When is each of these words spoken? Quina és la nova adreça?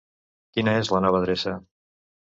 Quina 0.55 0.73
és 0.79 0.91
la 0.95 1.01
nova 1.05 1.21
adreça? 1.25 1.57